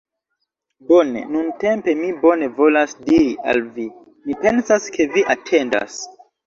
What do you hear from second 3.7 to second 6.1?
vi. Mi pensas ke vi atendas.